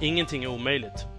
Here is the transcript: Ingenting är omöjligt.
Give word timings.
Ingenting 0.00 0.44
är 0.44 0.48
omöjligt. 0.48 1.15